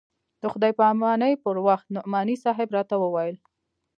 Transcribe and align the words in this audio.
د 0.41 0.43
خداى 0.53 0.71
پاماني 0.79 1.33
پر 1.43 1.55
وخت 1.67 1.85
نعماني 1.95 2.35
صاحب 2.43 2.67
راته 2.77 2.95
وويل. 2.99 3.35